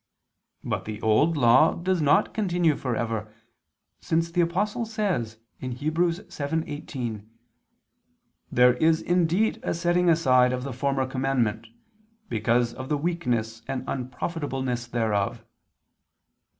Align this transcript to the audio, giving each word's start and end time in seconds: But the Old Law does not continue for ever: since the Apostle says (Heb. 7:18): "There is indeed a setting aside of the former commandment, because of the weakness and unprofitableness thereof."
But 0.63 0.85
the 0.85 0.99
Old 1.03 1.37
Law 1.37 1.75
does 1.75 2.01
not 2.01 2.33
continue 2.33 2.75
for 2.75 2.95
ever: 2.95 3.31
since 3.99 4.31
the 4.31 4.41
Apostle 4.41 4.83
says 4.87 5.37
(Heb. 5.59 5.69
7:18): 5.69 7.23
"There 8.51 8.73
is 8.77 9.03
indeed 9.03 9.59
a 9.61 9.75
setting 9.75 10.09
aside 10.09 10.53
of 10.53 10.63
the 10.63 10.73
former 10.73 11.05
commandment, 11.05 11.67
because 12.29 12.73
of 12.73 12.89
the 12.89 12.97
weakness 12.97 13.61
and 13.67 13.83
unprofitableness 13.85 14.87
thereof." 14.87 15.45